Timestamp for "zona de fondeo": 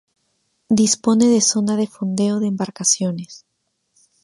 1.51-2.39